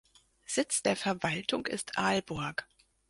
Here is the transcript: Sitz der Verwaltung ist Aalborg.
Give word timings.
Sitz 0.47 0.81
der 0.81 0.95
Verwaltung 0.95 1.67
ist 1.67 1.99
Aalborg. 1.99 2.67